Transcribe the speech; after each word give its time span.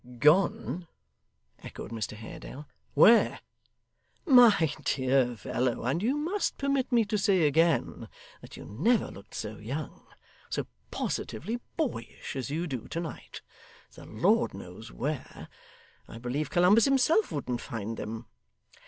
'Gone!' 0.17 0.87
echoed 1.61 1.91
Mr 1.91 2.13
Haredale. 2.17 2.65
'Where?' 2.95 3.39
'My 4.25 4.71
dear 4.83 5.35
fellow 5.35 5.83
and 5.83 6.01
you 6.01 6.17
must 6.17 6.57
permit 6.57 6.91
me 6.91 7.05
to 7.05 7.19
say 7.19 7.45
again, 7.45 8.09
that 8.41 8.57
you 8.57 8.65
never 8.65 9.11
looked 9.11 9.35
so 9.35 9.57
young; 9.59 10.07
so 10.49 10.65
positively 10.89 11.59
boyish 11.77 12.35
as 12.35 12.49
you 12.49 12.65
do 12.65 12.87
to 12.87 12.99
night 12.99 13.43
the 13.93 14.07
Lord 14.07 14.55
knows 14.55 14.91
where; 14.91 15.47
I 16.07 16.17
believe 16.17 16.49
Columbus 16.49 16.85
himself 16.85 17.31
wouldn't 17.31 17.61
find 17.61 17.97
them. 17.97 18.25